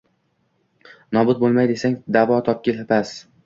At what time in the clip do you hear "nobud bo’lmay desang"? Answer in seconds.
1.19-1.95